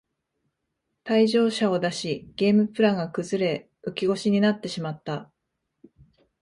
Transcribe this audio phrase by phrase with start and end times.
[1.03, 5.29] 退場者を出しゲームプランが崩れ浮き腰になってしまった